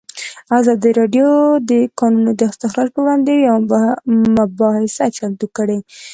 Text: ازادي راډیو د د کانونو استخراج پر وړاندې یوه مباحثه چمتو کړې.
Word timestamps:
ازادي 0.59 0.91
راډیو 0.99 1.27
د 1.59 1.59
د 1.69 1.71
کانونو 1.99 2.31
استخراج 2.51 2.87
پر 2.93 2.99
وړاندې 3.03 3.33
یوه 3.47 3.59
مباحثه 4.37 5.05
چمتو 5.17 5.47
کړې. 5.57 5.79